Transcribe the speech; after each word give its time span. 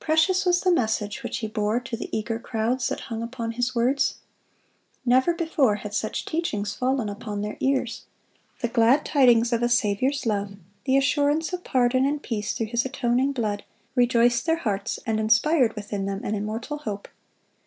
Precious 0.00 0.44
was 0.44 0.60
the 0.60 0.70
message 0.70 1.22
which 1.22 1.38
he 1.38 1.46
bore 1.46 1.80
to 1.80 1.96
the 1.96 2.14
eager 2.14 2.38
crowds 2.38 2.88
that 2.88 3.00
hung 3.08 3.22
upon 3.22 3.52
his 3.52 3.74
words. 3.74 4.16
Never 5.06 5.32
before 5.32 5.76
had 5.76 5.94
such 5.94 6.26
teachings 6.26 6.74
fallen 6.74 7.08
upon 7.08 7.40
their 7.40 7.56
ears. 7.58 8.04
The 8.60 8.68
glad 8.68 9.06
tidings 9.06 9.50
of 9.50 9.62
a 9.62 9.70
Saviour's 9.70 10.26
love, 10.26 10.52
the 10.84 10.98
assurance 10.98 11.54
of 11.54 11.64
pardon 11.64 12.04
and 12.04 12.22
peace 12.22 12.52
through 12.52 12.66
His 12.66 12.84
atoning 12.84 13.32
blood, 13.32 13.64
rejoiced 13.94 14.44
their 14.44 14.58
hearts, 14.58 15.00
and 15.06 15.18
inspired 15.18 15.74
within 15.74 16.04
them 16.04 16.20
an 16.22 16.34
immortal 16.34 16.76
hope. 16.76 17.08